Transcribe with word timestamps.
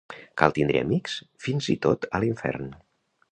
Cal 0.41 0.53
tindre 0.55 0.81
amics 0.85 1.17
fins 1.45 1.69
i 1.75 1.77
tot 1.85 2.09
a 2.17 2.21
l'infern. 2.25 2.73